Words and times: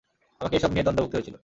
আমাকেই 0.39 0.57
এসব 0.59 0.71
নিয়ে 0.73 0.85
দ্বন্দ্বে 0.85 1.01
ভুগতে 1.03 1.15
হয়েছিল। 1.17 1.35